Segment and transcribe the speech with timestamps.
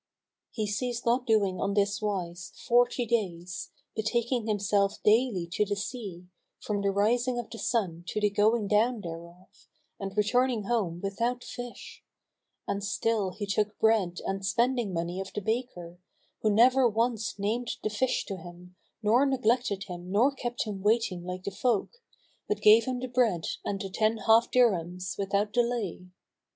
[0.49, 6.25] He ceased not doing on this wise forty days, betaking himself daily to the sea,
[6.59, 9.67] from the rising of the sun to the going down thereof,
[9.99, 12.03] and returning home without fish;
[12.67, 15.99] and still he took bread and spending money of the baker,
[16.39, 21.23] who never once named the fish to him nor neglected him nor kept him waiting
[21.23, 21.99] like the folk,[FN#239]
[22.47, 26.07] but gave him the bread and the ten half dirhams without delay.